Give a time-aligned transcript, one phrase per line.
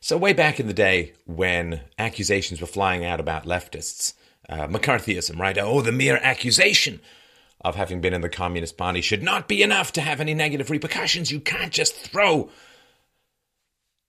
[0.00, 4.14] So, way back in the day when accusations were flying out about leftists,
[4.48, 5.58] uh, McCarthyism, right?
[5.58, 7.00] Oh, the mere accusation
[7.60, 10.70] of having been in the Communist Party should not be enough to have any negative
[10.70, 11.30] repercussions.
[11.30, 12.50] You can't just throw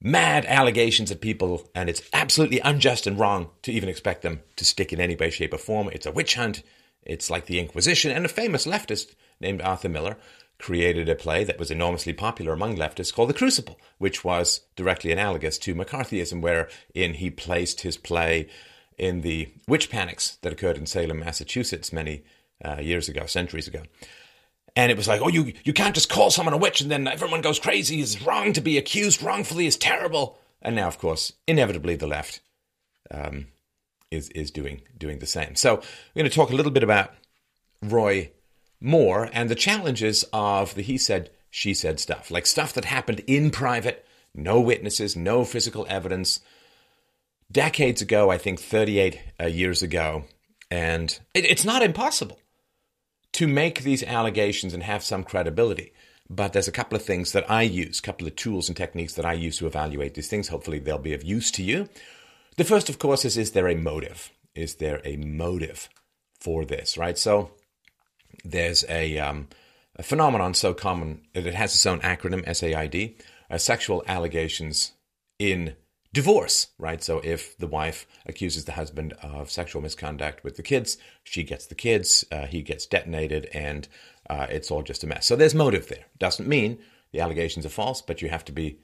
[0.02, 4.66] mad allegations at people, and it's absolutely unjust and wrong to even expect them to
[4.66, 5.90] stick in any way, shape, or form.
[5.92, 6.62] It's a witch hunt.
[7.02, 8.12] It's like the Inquisition.
[8.12, 10.18] And a famous leftist named Arthur Miller
[10.60, 15.12] created a play that was enormously popular among leftists called The Crucible, which was directly
[15.12, 18.50] analogous to McCarthyism, wherein he placed his play
[18.98, 22.24] in the witch panics that occurred in Salem, Massachusetts many
[22.64, 23.84] uh, years ago, centuries ago.
[24.76, 27.08] And it was like, oh, you, you can't just call someone a witch and then
[27.08, 28.02] everyone goes crazy.
[28.02, 29.66] It's wrong to be accused wrongfully.
[29.66, 30.38] It's terrible.
[30.62, 32.42] And now, of course, inevitably the left
[33.10, 33.48] um,
[34.12, 35.56] is is doing doing the same.
[35.56, 37.14] So we're going to talk a little bit about
[37.82, 38.32] Roy
[38.82, 43.22] Moore and the challenges of the he said she said stuff, like stuff that happened
[43.28, 46.40] in private, no witnesses, no physical evidence,
[47.52, 48.30] decades ago.
[48.30, 50.26] I think 38 uh, years ago,
[50.70, 52.40] and it, it's not impossible
[53.34, 55.92] to make these allegations and have some credibility.
[56.30, 59.16] But there's a couple of things that I use, a couple of tools and techniques
[59.16, 60.50] that I use to evaluate these things.
[60.50, 61.90] Hopefully, they'll be of use to you.
[62.58, 64.32] The first, of course, is is there a motive?
[64.54, 65.90] Is there a motive
[66.40, 67.18] for this, right?
[67.18, 67.52] So
[68.44, 69.48] there's a, um,
[69.96, 73.16] a phenomenon so common that it has its own acronym, SAID,
[73.50, 74.94] uh, sexual allegations
[75.38, 75.76] in
[76.14, 77.04] divorce, right?
[77.04, 81.68] So if the wife accuses the husband of sexual misconduct with the kids, she gets
[81.68, 83.88] the kids, uh, he gets detonated, and
[84.30, 85.26] uh, it's all just a mess.
[85.26, 86.06] So there's motive there.
[86.18, 86.80] Doesn't mean
[87.12, 88.80] the allegations are false, but you have to be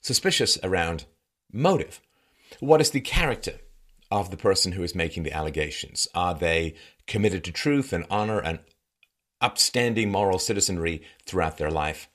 [0.00, 1.04] suspicious around
[1.52, 2.00] motive.
[2.60, 3.54] What is the character
[4.10, 6.06] of the person who is making the allegations?
[6.14, 6.74] Are they
[7.06, 8.60] committed to truth and honor and
[9.42, 12.08] upstanding moral citizenry throughout their life?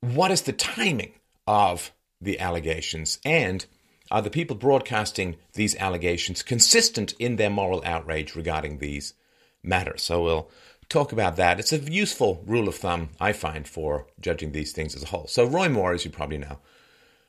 [0.00, 1.12] What is the timing
[1.46, 3.18] of the allegations?
[3.24, 3.66] And
[4.10, 9.14] are the people broadcasting these allegations consistent in their moral outrage regarding these
[9.62, 10.02] matters?
[10.02, 10.50] So we'll
[10.88, 11.58] talk about that.
[11.58, 15.26] It's a useful rule of thumb, I find, for judging these things as a whole.
[15.26, 16.58] So, Roy Moore, as you probably know,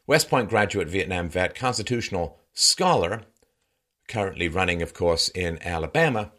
[0.05, 3.23] West Point graduate, Vietnam vet, constitutional scholar,
[4.09, 6.31] currently running, of course, in Alabama.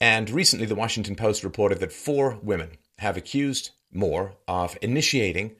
[0.00, 5.56] And recently, the Washington Post reported that four women have accused Moore of initiating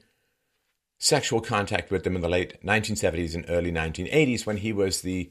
[0.98, 5.30] sexual contact with them in the late 1970s and early 1980s when he was the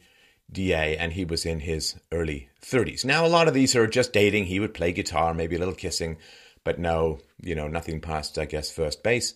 [0.51, 3.03] DA and he was in his early 30s.
[3.03, 4.45] Now, a lot of these are just dating.
[4.45, 6.17] He would play guitar, maybe a little kissing,
[6.63, 9.33] but no, you know, nothing past, I guess, first base.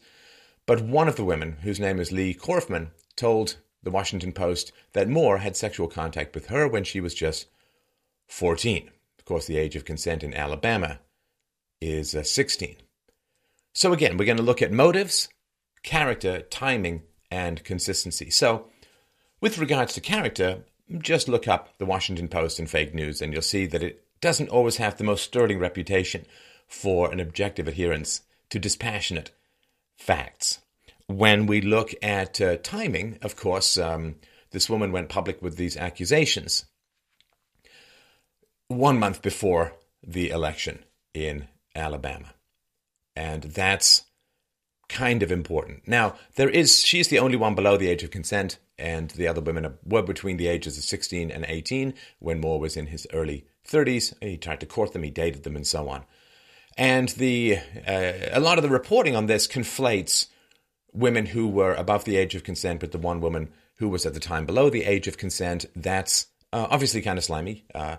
[0.65, 5.09] But one of the women, whose name is Leigh Corfman, told the Washington Post that
[5.09, 7.47] Moore had sexual contact with her when she was just
[8.27, 8.91] 14.
[9.29, 11.01] Course, the age of consent in Alabama
[11.79, 12.77] is uh, 16.
[13.75, 15.29] So, again, we're going to look at motives,
[15.83, 18.31] character, timing, and consistency.
[18.31, 18.71] So,
[19.39, 20.63] with regards to character,
[20.97, 24.49] just look up the Washington Post and fake news, and you'll see that it doesn't
[24.49, 26.25] always have the most sterling reputation
[26.67, 29.29] for an objective adherence to dispassionate
[29.95, 30.59] facts.
[31.05, 34.15] When we look at uh, timing, of course, um,
[34.49, 36.65] this woman went public with these accusations
[38.69, 40.79] one month before the election
[41.13, 42.33] in Alabama.
[43.15, 44.03] And that's
[44.87, 45.87] kind of important.
[45.87, 49.41] Now, there is she's the only one below the age of consent, and the other
[49.41, 53.45] women were between the ages of 16 and 18 when Moore was in his early
[53.67, 54.13] 30s.
[54.21, 56.05] He tried to court them, he dated them, and so on.
[56.77, 60.27] And the uh, a lot of the reporting on this conflates
[60.93, 64.13] women who were above the age of consent with the one woman who was at
[64.13, 65.65] the time below the age of consent.
[65.75, 67.65] That's uh, obviously kind of slimy.
[67.75, 67.97] Uh,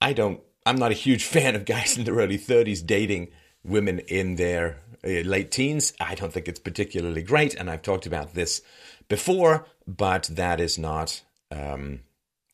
[0.00, 0.40] I don't.
[0.64, 3.28] I'm not a huge fan of guys in their early 30s dating
[3.64, 5.92] women in their uh, late teens.
[6.00, 8.62] I don't think it's particularly great, and I've talked about this
[9.08, 12.00] before, but that is not um,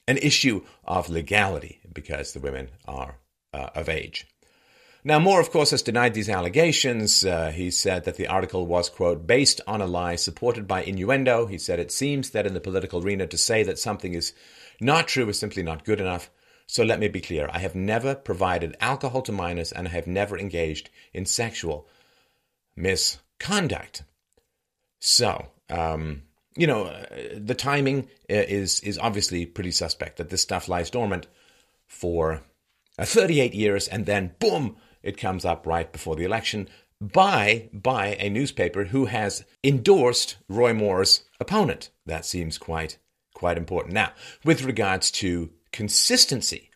[0.07, 3.17] an issue of legality because the women are
[3.53, 4.27] uh, of age.
[5.07, 7.27] Now, Moore, of course, has denied these allegations.
[7.27, 11.45] Uh, he said that the article was, quote, based on a lie supported by innuendo.
[11.45, 14.33] He said, it seems that in the political arena to say that something is
[14.81, 16.31] not true is simply not good enough.
[16.67, 17.49] So let me be clear.
[17.53, 21.87] I have never provided alcohol to minors and I have never engaged in sexual
[22.77, 24.03] misconduct.
[25.01, 26.23] So, um,
[26.57, 27.05] you know, uh,
[27.37, 31.27] the timing uh, is is obviously pretty suspect that this stuff lies dormant
[31.87, 32.43] for
[32.99, 36.69] uh, 38 years and then boom it comes up right before the election
[37.01, 41.91] by by a newspaper who has endorsed Roy Moore's opponent.
[42.07, 42.99] That seems quite
[43.35, 43.95] quite important.
[43.95, 44.13] Now,
[44.45, 46.71] with regards to consistency,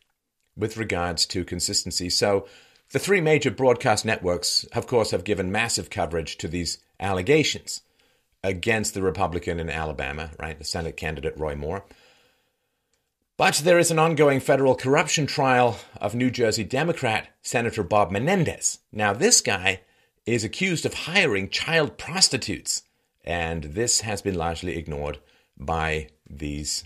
[0.57, 2.49] with regards to consistency, so
[2.91, 7.83] the three major broadcast networks, of course, have given massive coverage to these allegations.
[8.43, 10.59] against the Republican in Alabama, right?
[10.59, 11.85] The Senate candidate Roy Moore.
[13.37, 18.81] But there is an ongoing federal corruption trial of New Jersey Democrat Senator Bob Menendez.
[18.93, 19.83] Now, this guy
[20.27, 22.83] is accused of hiring child prostitutes,
[23.25, 25.19] and this has been largely ignored
[25.57, 26.85] by these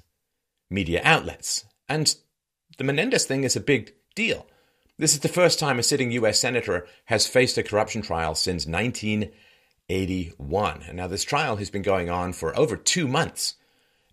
[0.71, 1.65] media outlets.
[1.93, 2.15] And
[2.79, 4.47] the Menendez thing is a big deal.
[4.97, 6.41] This is the first time a sitting U.S.
[6.41, 10.85] senator has faced a corruption trial since 1981.
[10.89, 13.57] And now, this trial has been going on for over two months.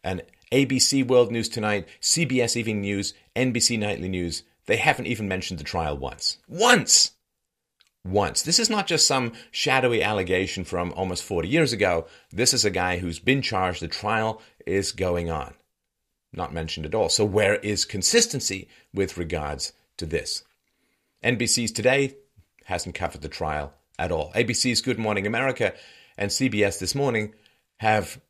[0.04, 5.62] And ABC World News Tonight, CBS Evening News, NBC Nightly News, they haven't even mentioned
[5.62, 6.40] the trial once.
[6.50, 7.12] Once!
[8.04, 8.42] Once.
[8.42, 12.08] This is not just some shadowy allegation from almost 40 years ago.
[12.30, 13.82] This is a guy who's been charged.
[13.82, 15.54] The trial is going on.
[16.32, 17.10] Not mentioned at all.
[17.10, 20.44] So, where is consistency with regards to this?
[21.24, 22.16] NBC's Today
[22.66, 24.32] hasn't covered the trial at all.
[24.34, 25.74] ABC's Good Morning America
[26.18, 27.34] and CBS This Morning
[27.78, 28.22] have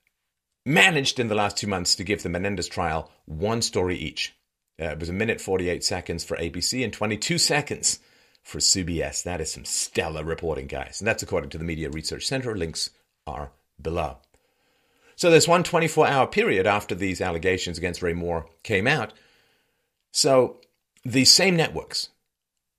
[0.66, 4.36] managed in the last two months to give the Menendez trial one story each.
[4.82, 8.00] Uh, it was a minute 48 seconds for ABC and 22 seconds
[8.44, 9.24] for CBS.
[9.24, 11.02] That is some stellar reporting, guys.
[11.02, 12.56] And that's according to the Media Research Center.
[12.56, 12.92] Links
[13.28, 13.52] are
[13.82, 14.20] below.
[15.20, 19.12] So there's one 24 hour period after these allegations against Ray Moore came out.
[20.14, 20.62] So
[21.04, 22.08] these same networks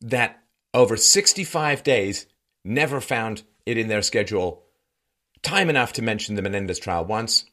[0.01, 0.43] that
[0.73, 2.25] over 65 days
[2.65, 4.63] never found it in their schedule
[5.43, 7.45] time enough to mention the Menendez trial once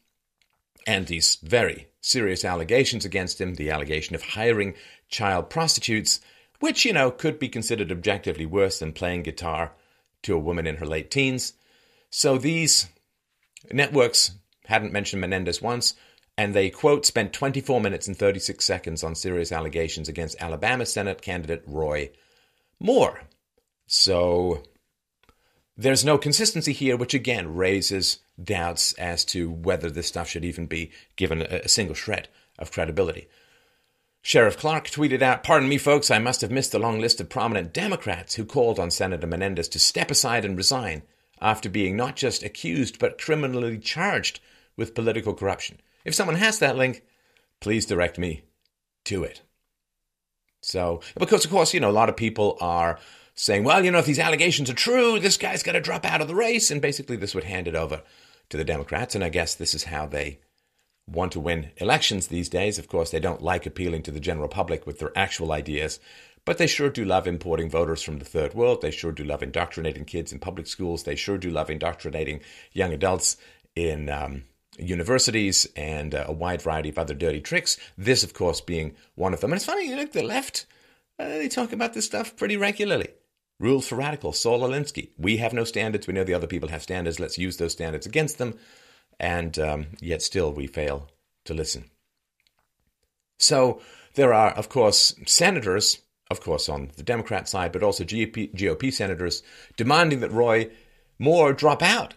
[0.86, 4.72] and these very serious allegations against him the allegation of hiring
[5.10, 6.22] child prostitutes,
[6.60, 9.72] which, you know, could be considered objectively worse than playing guitar
[10.22, 11.52] to a woman in her late teens.
[12.08, 12.88] So these
[13.70, 14.30] networks
[14.68, 15.94] hadn't mentioned Menendez once,
[16.36, 21.22] and they, quote, spent 24 minutes and 36 seconds on serious allegations against Alabama Senate
[21.22, 22.10] candidate Roy
[22.78, 23.22] Moore.
[23.86, 24.62] So
[25.74, 30.66] there's no consistency here, which again raises doubts as to whether this stuff should even
[30.66, 32.28] be given a, single shred
[32.58, 33.26] of credibility.
[34.20, 37.30] Sheriff Clarke tweeted out, Pardon me, folks, I must have missed the long list of
[37.30, 41.04] prominent Democrats who called on Senator Menendez to step aside and resign
[41.40, 44.40] after being not just accused, but criminally charged
[44.78, 45.78] with political corruption.
[46.06, 47.02] If someone has that link,
[47.60, 48.44] please direct me
[49.04, 49.42] to it.
[50.62, 52.98] So, because of course, you know, a lot of people are
[53.34, 56.20] saying, well, you know, if these allegations are true, this guy's got to drop out
[56.20, 56.70] of the race.
[56.70, 58.02] And basically, this would hand it over
[58.48, 59.14] to the Democrats.
[59.14, 60.40] And I guess this is how they
[61.06, 62.78] want to win elections these days.
[62.78, 66.00] Of course, they don't like appealing to the general public with their actual ideas,
[66.44, 68.82] but they sure do love importing voters from the third world.
[68.82, 71.04] They sure do love indoctrinating kids in public schools.
[71.04, 72.40] They sure do love indoctrinating
[72.72, 73.36] young adults
[73.74, 74.44] in um,
[74.78, 77.78] universities and uh, a wide variety of other dirty tricks.
[77.96, 79.52] This, of course, being one of them.
[79.52, 80.66] And it's funny, you look, the left,
[81.18, 83.08] uh, they talk about this stuff pretty regularly.
[83.60, 85.10] Rules for radicals, Saul Alinsky.
[85.18, 86.06] We have no standards.
[86.06, 87.18] We know the other people have standards.
[87.18, 88.56] Let's use those standards against them.
[89.18, 91.08] And um, yet still we fail
[91.44, 91.90] to listen.
[93.38, 93.80] So
[94.14, 95.98] there are, of course, senators,
[96.30, 99.42] of course, on the Democrat side, but also GOP, GOP senators
[99.76, 100.70] demanding that Roy
[101.18, 102.14] Moore drop out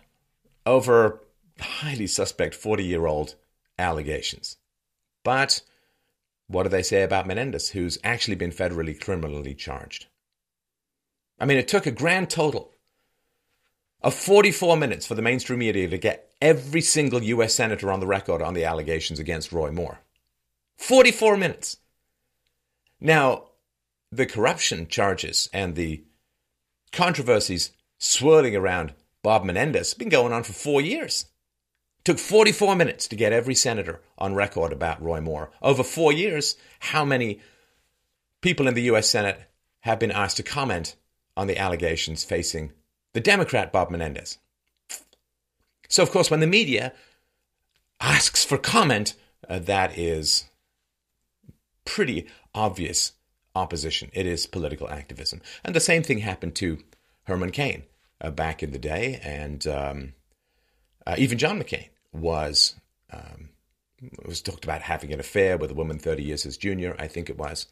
[0.65, 1.21] over
[1.61, 3.35] highly suspect 40 year old
[3.77, 4.57] allegations.
[5.23, 5.61] But
[6.47, 10.07] what do they say about Menendez, who's actually been federally criminally charged?
[11.39, 12.75] I mean, it took a grand total
[14.01, 18.07] of 44 minutes for the mainstream media to get every single US senator on the
[18.07, 19.99] record on the allegations against Roy Moore.
[20.77, 21.77] 44 minutes.
[22.99, 23.45] Now,
[24.11, 26.03] the corruption charges and the
[26.91, 31.25] controversies swirling around Bob Menendez have been going on for four years.
[32.03, 35.51] Took 44 minutes to get every senator on record about Roy Moore.
[35.61, 37.39] Over four years, how many
[38.41, 39.39] people in the US Senate
[39.81, 40.95] have been asked to comment
[41.37, 42.71] on the allegations facing
[43.13, 44.37] the Democrat Bob Menendez.
[45.89, 46.93] So, of course, when the media
[47.99, 49.15] asks for comment,
[49.47, 50.45] uh, that is
[51.85, 53.13] pretty obvious
[53.55, 54.09] opposition.
[54.13, 55.41] It is political activism.
[55.63, 56.79] And the same thing happened to
[57.23, 57.83] Herman Cain
[58.21, 59.19] uh, back in the day.
[59.23, 60.13] And um,
[61.05, 62.75] uh, even John McCain was,
[63.11, 63.49] um,
[64.25, 67.29] was talked about having an affair with a woman 30 years his junior, I think
[67.29, 67.67] it was.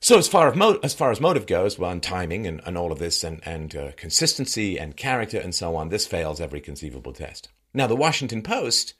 [0.00, 2.78] So as far as, mo- as far as motive goes, well, and timing and, and
[2.78, 6.60] all of this, and, and uh, consistency and character and so on, this fails every
[6.60, 7.48] conceivable test.
[7.74, 8.94] Now, the Washington Post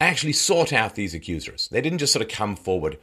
[0.00, 1.68] actually sought out these accusers.
[1.68, 2.98] They didn't just sort of come forward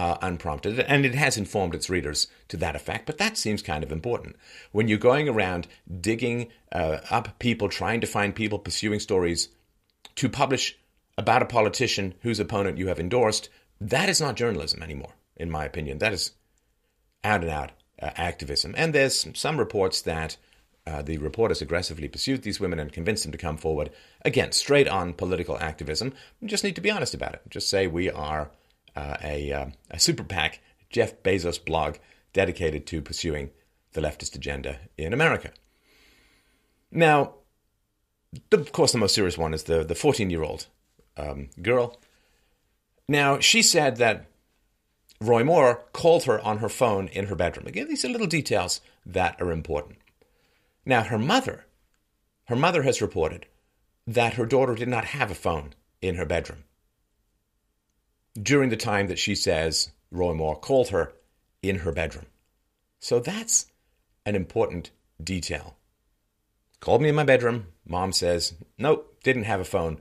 [0.00, 3.06] uh, unprompted, and it has informed its readers to that effect.
[3.06, 4.36] But that seems kind of important
[4.72, 5.66] when you're going around
[6.00, 6.38] digging
[6.80, 9.48] uh, up people, trying to find people pursuing stories
[10.14, 10.78] to publish
[11.16, 13.50] about a politician whose opponent you have endorsed.
[13.90, 15.98] That is not journalism anymore, in my opinion.
[15.98, 16.34] That is
[17.22, 17.70] out and out
[18.02, 18.74] uh, activism.
[18.76, 20.38] And there's some reports that
[20.86, 23.90] Uh, the reporters aggressively pursued these women and convinced them to come forward.
[24.24, 26.08] Again, straight on political activism.
[26.40, 27.42] You just need to be honest about it.
[27.54, 28.48] Just say we are
[28.96, 31.96] uh, a, uh, a super PAC, Jeff Bezos blog,
[32.32, 33.50] dedicated to pursuing
[33.92, 35.50] the leftist agenda in America.
[36.90, 37.34] Now,
[38.52, 40.66] of course, the most serious one is the the 14 year old
[41.16, 41.98] um, girl.
[43.08, 44.26] Now, she said that
[45.20, 47.66] Roy Moore called her on her phone in her bedroom.
[47.66, 49.98] Again, these are little details that are important.
[50.86, 51.66] Now, her mother,
[52.44, 53.46] her mother has reported
[54.06, 56.64] that her daughter did not have a phone in her bedroom
[58.40, 61.12] during the time that she says Roy Moore called her
[61.62, 62.26] in her bedroom.
[63.00, 63.66] So that's
[64.26, 64.90] an important
[65.22, 65.76] detail.
[66.80, 67.66] Called me in my bedroom.
[67.86, 70.00] Mom says, nope, didn't have a phone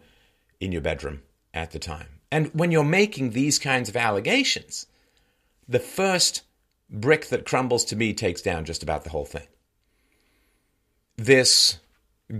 [0.60, 1.22] in your bedroom
[1.53, 2.08] at the time.
[2.31, 4.86] And when you're making these kinds of allegations,
[5.67, 6.43] the first
[6.89, 9.48] brick that crumbles to me takes down just about the whole thing.
[11.17, 11.79] This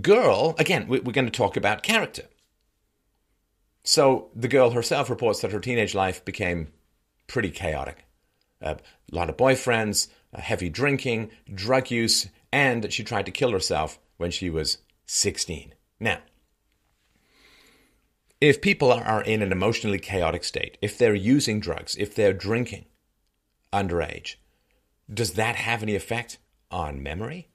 [0.00, 2.24] girl, again, we're going to talk about character.
[3.82, 6.68] So the girl herself reports that her teenage life became
[7.26, 8.04] pretty chaotic.
[8.60, 8.74] Uh,
[9.10, 13.52] a lot of boyfriends, uh, heavy drinking, drug use, and that she tried to kill
[13.52, 15.74] herself when she was 16.
[15.98, 16.18] Now,
[18.40, 22.86] if people are in an emotionally chaotic state, if they're using drugs, if they're drinking
[23.72, 24.36] underage,
[25.12, 26.38] does that have any effect
[26.70, 27.48] on memory?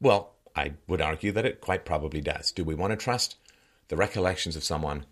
[0.00, 2.52] Well, I would argue that it quite probably does.
[2.52, 3.36] Do we want to trust
[3.88, 5.06] the recollections of someone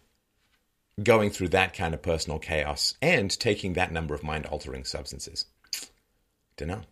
[1.03, 5.47] going through that kind of personal chaos and taking that number of mind altering substances?
[6.57, 6.83] Don't know.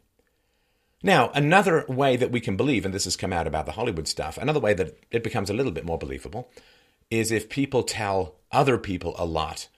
[1.02, 4.08] Now, another way that we can believe, and this has come out about the Hollywood
[4.08, 6.50] stuff, another way that it becomes a little bit more believable
[7.10, 9.68] is if people tell other people a lot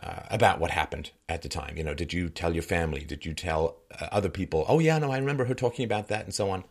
[0.00, 1.76] uh, about what happened at the time.
[1.76, 3.04] You know, did you tell your family?
[3.04, 4.64] Did you tell uh, other people?
[4.68, 6.64] Oh, yeah, no, I remember her talking about that and so on.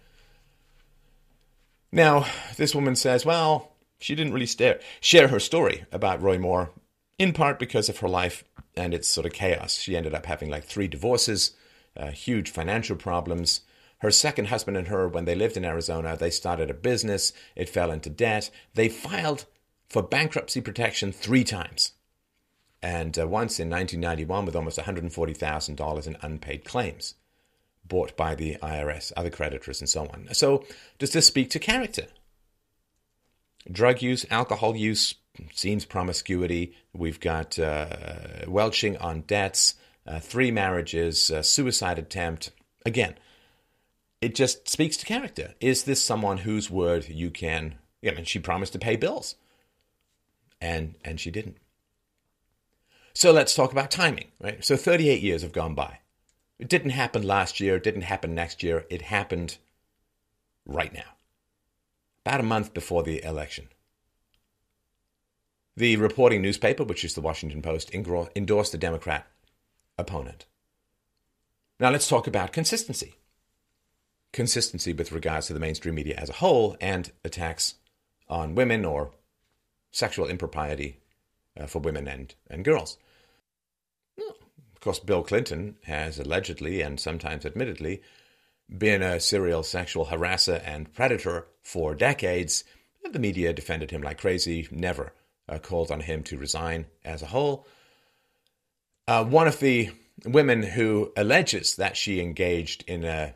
[1.91, 2.25] Now,
[2.57, 6.71] this woman says, well, she didn't really stare, share her story about Roy Moore,
[7.21, 8.43] in part because of her life
[8.75, 9.77] and its sort of chaos.
[9.77, 11.51] She ended up having like three divorces,
[11.95, 13.61] uh, huge financial problems.
[13.99, 17.31] Her second husband and her, when they lived in Arizona, they started a business.
[17.55, 18.49] It fell into debt.
[18.73, 19.45] They filed
[19.87, 21.91] for bankruptcy protection three times.
[22.81, 27.13] And uh, once in 1991 with almost $140,000 in unpaid claims
[27.83, 30.27] bought by the IRS, other creditors, and so on.
[30.33, 30.65] So,
[30.97, 32.07] does this speak to character?
[33.71, 35.13] Drug use, alcohol use,
[35.53, 36.73] seems promiscuity.
[36.93, 42.51] We've got uh, welching on debts, uh, three marriages, suicide attempt.
[42.85, 43.15] Again,
[44.21, 45.55] it just speaks to character.
[45.59, 47.75] Is this someone whose word you can?
[48.05, 49.35] I mean, she promised to pay bills,
[50.59, 51.57] and and she didn't.
[53.13, 54.63] So let's talk about timing, right?
[54.63, 55.99] So 38 years have gone by.
[56.59, 57.75] It didn't happen last year.
[57.75, 58.85] It didn't happen next year.
[58.89, 59.57] It happened
[60.65, 61.17] right now,
[62.25, 63.67] about a month before the election.
[65.77, 69.27] The reporting newspaper, which is the Washington Post, endorsed the Democrat
[69.97, 70.45] opponent.
[71.79, 73.15] Now let's talk about consistency
[74.33, 77.75] consistency with regards to the mainstream media as a whole and attacks
[78.29, 79.11] on women or
[79.91, 80.99] sexual impropriety
[81.59, 82.97] uh, for women and, and girls.
[84.17, 88.01] Of course, Bill Clinton has allegedly and sometimes admittedly
[88.75, 92.63] been a serial sexual harasser and predator for decades.
[93.11, 95.13] The media defended him like crazy, never
[95.51, 97.67] uh, called on him to resign as a whole.
[99.07, 99.91] Uh, one of the
[100.25, 103.33] women who alleges that she engaged in a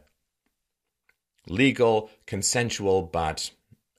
[1.48, 3.52] legal, consensual, but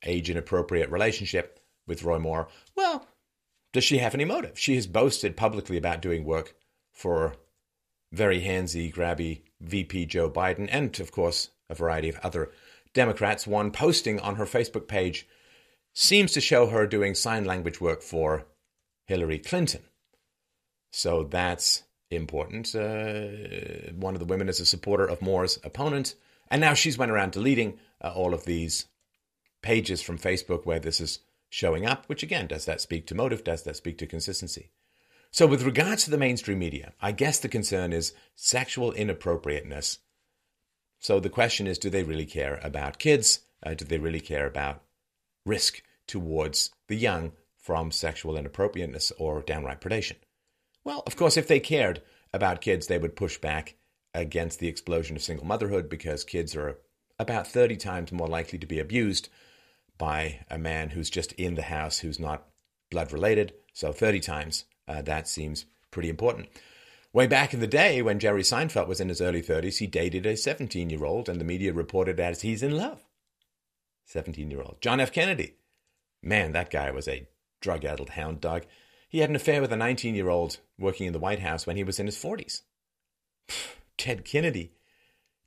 [0.05, 3.07] age inappropriate relationship with Roy Moore, well,
[3.73, 4.59] does she have any motive?
[4.59, 6.55] She has boasted publicly about doing work
[6.93, 7.35] for
[8.13, 12.51] very handsy, grabby VP Joe Biden and, of course, a variety of other
[12.95, 13.47] Democrats.
[13.47, 15.29] One posting on her Facebook page
[15.99, 18.45] seems to show her doing sign language work for
[19.07, 19.83] Hillary Clinton.
[20.93, 22.75] So that's important.
[22.75, 26.15] Uh, one of the women is a supporter of Moore's opponent.
[26.51, 28.85] And now she's went around deleting uh, all of these
[29.63, 33.43] pages from Facebook where this is showing up, which again, does that speak to motive?
[33.43, 34.73] Does that speak to consistency?
[35.31, 39.99] So, with regards to the mainstream media, I guess the concern is sexual inappropriateness.
[41.01, 43.41] So, the question is do they really care about kids?
[43.63, 44.83] Uh, do they really care about
[45.47, 50.17] risk towards the young from sexual inappropriateness or downright predation?
[50.85, 53.77] Well, of course, if they cared about kids, they would push back
[54.15, 56.79] against the explosion of single motherhood because kids are
[57.19, 59.29] about 30 times more likely to be abused
[59.99, 62.47] by a man who's just in the house who's not
[62.91, 63.55] blood related.
[63.73, 66.49] So 30 times, uh, that seems pretty important.
[67.13, 70.27] Way back in the day when Jerry Seinfeld was in his early 30s, he dated
[70.27, 73.03] a 17 year old, and the media reported as he's in love.
[74.05, 74.77] 17 year old.
[74.81, 75.13] John F.
[75.13, 75.55] Kennedy.
[76.27, 77.29] Man, that guy was a
[77.61, 78.65] drug addled hound dog.
[79.09, 81.77] He had an affair with a 19 year old working in the White House when
[81.77, 82.63] he was in his 40s.
[83.97, 84.73] Ted Kennedy.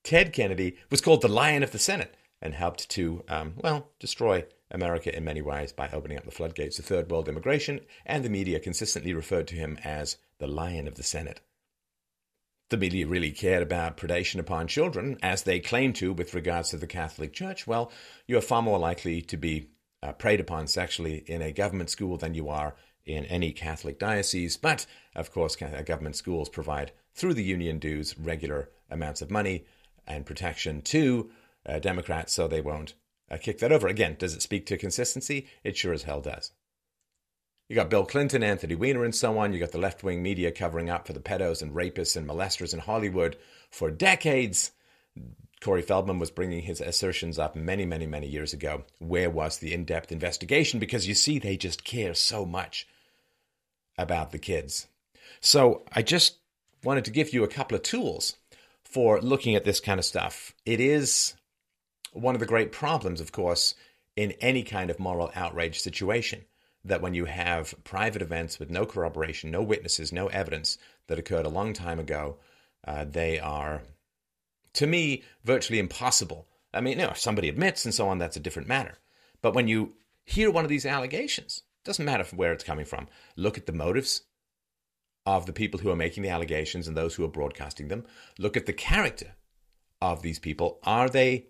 [0.03, 4.45] Ted Kennedy was called the Lion of the Senate and helped to, um, well, destroy
[4.71, 8.29] America in many ways by opening up the floodgates to third world immigration, and the
[8.29, 11.41] media consistently referred to him as the Lion of the Senate.
[12.69, 16.77] The media really cared about predation upon children, as they claim to with regards to
[16.77, 17.67] the Catholic Church.
[17.67, 17.91] Well,
[18.27, 19.71] you're far more likely to be
[20.01, 22.75] uh, preyed upon sexually in a government school than you are
[23.05, 24.57] in any Catholic diocese.
[24.57, 29.65] But, of course, government schools provide, through the union dues, regular amounts of money
[30.07, 31.29] and protection to
[31.65, 32.93] uh, Democrats so they won't
[33.29, 33.87] uh, kick that over.
[33.87, 35.47] Again, does it speak to consistency?
[35.63, 36.51] It sure as hell does.
[37.67, 39.53] You got Bill Clinton, Anthony Weiner, and so on.
[39.53, 42.73] You got the left wing media covering up for the pedos and rapists and molesters
[42.73, 43.37] in Hollywood
[43.69, 44.71] for decades.
[45.61, 48.83] Corey Feldman was bringing his assertions up many, many, many years ago.
[48.99, 50.79] Where was the in depth investigation?
[50.79, 52.87] Because you see, they just care so much
[53.97, 54.87] about the kids.
[55.41, 56.37] So I just
[56.83, 58.37] wanted to give you a couple of tools
[58.83, 60.53] for looking at this kind of stuff.
[60.65, 61.35] It is
[62.13, 63.75] one of the great problems, of course,
[64.15, 66.45] in any kind of moral outrage situation
[66.85, 71.45] that when you have private events with no corroboration, no witnesses, no evidence that occurred
[71.45, 72.37] a long time ago,
[72.87, 73.81] uh, they are,
[74.79, 76.47] to me, virtually impossible.
[76.73, 78.97] I mean, you know, if somebody admits and so on, that's a different matter.
[79.41, 83.57] But when you hear one of these allegations, doesn't matter where it's coming from, look
[83.57, 84.21] at the motives
[85.25, 88.05] of the people who are making the allegations and those who are broadcasting them.
[88.37, 89.35] Look at the character
[90.01, 90.79] of these people.
[90.83, 91.47] Are they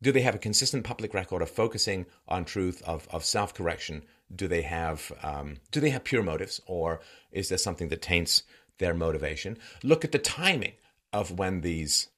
[0.00, 4.04] do they have a consistent public record of focusing on truth, of, of self correction?
[4.32, 7.00] Do they have um, do they have pure motives, or
[7.32, 8.44] is there something that taints
[8.78, 9.58] their motivation?
[9.82, 10.74] Look at the timing
[11.12, 12.08] of when these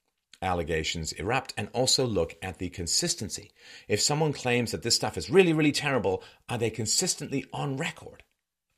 [0.45, 3.51] allegations erupt, and also look at the consistency.
[3.89, 8.23] If someone claims that this stuff is really, really terrible, are they consistently on record,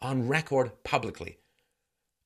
[0.00, 1.38] on record publicly,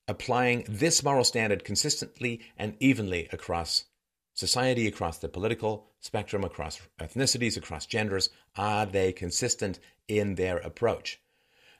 [0.07, 3.85] applying this moral standard consistently and evenly across
[4.33, 11.19] society, across the political spectrum, across ethnicities, across genders, are they consistent in their approach?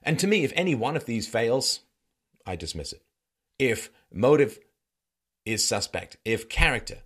[0.04, 1.82] And to me, if any one of these fails,
[2.46, 3.04] I dismiss it.
[3.60, 4.60] If motive
[5.46, 7.00] is suspect, if character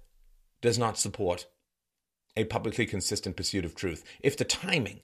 [0.65, 1.47] does not support
[2.35, 4.99] a publicly consistent pursuit of truth, if the timing,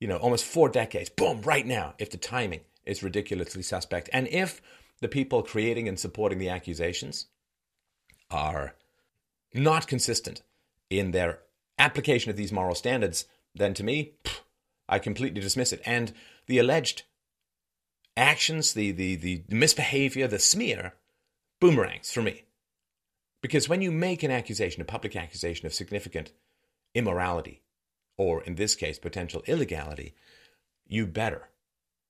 [0.00, 4.26] you know, almost four decades, boom, right now, if the timing is ridiculously suspect, and
[4.28, 4.60] if
[5.00, 7.26] the people creating and supporting the accusations
[8.30, 8.74] are
[9.54, 10.42] not consistent
[10.90, 11.40] in their
[11.78, 14.14] application of these moral standards, then to me,
[14.88, 15.82] I completely dismiss it.
[15.84, 16.12] And
[16.46, 17.02] the alleged
[18.16, 20.94] actions, the, the, the misbehavior, the smear,
[21.60, 22.45] boomerangs for me.
[23.46, 26.32] Because when you make an accusation, a public accusation of significant
[26.96, 27.62] immorality,
[28.18, 30.16] or in this case, potential illegality,
[30.84, 31.48] you better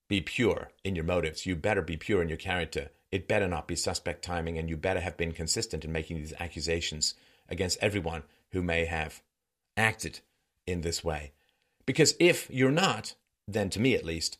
[0.08, 1.44] be pure in your motives.
[1.44, 2.88] You better be pure in your character.
[3.12, 6.32] It better not be suspect timing, and you better have been consistent in making these
[6.40, 7.12] accusations
[7.50, 8.22] against everyone
[8.52, 9.20] who may have
[9.76, 10.20] acted
[10.66, 11.32] in this way.
[11.84, 13.12] Because if you're not,
[13.46, 14.38] then to me at least,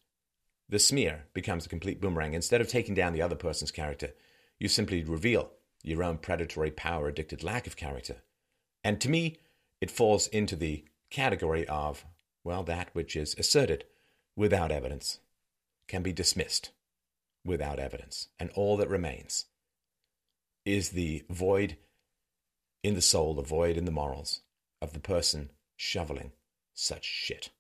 [0.67, 2.33] the smear becomes a complete boomerang.
[2.33, 4.15] Instead of taking down the other person's character,
[4.59, 5.51] you simply reveal
[5.87, 8.17] your own predatory, power addicted lack of character.
[8.83, 9.39] And to me,
[9.81, 12.05] it falls into the category of,
[12.45, 13.85] well, that which is asserted
[14.35, 15.21] without evidence
[15.89, 16.71] can be dismissed
[17.45, 18.29] without evidence.
[18.39, 19.47] And all that remains
[20.65, 21.77] is the void
[22.83, 24.43] in the soul, the void in the morals
[24.83, 26.33] of the person shoveling
[26.75, 27.51] such shit.